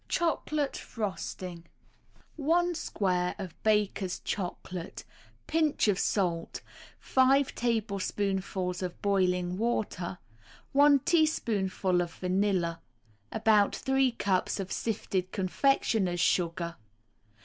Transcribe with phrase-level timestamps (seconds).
[0.09, 1.65] CHOCOLATE FROSTING
[2.35, 5.03] 1 square of Baker's Chocolate,
[5.45, 6.61] Pinch of salt,
[6.97, 10.17] 5 tablespoonfuls of boiling water,
[10.71, 12.81] 1 teaspoonful of vanilla,
[13.31, 16.77] About three cups of sifted confectioners' sugar.